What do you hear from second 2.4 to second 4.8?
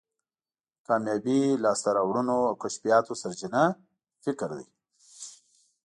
او کشفیاتو سرچینه فکر دی.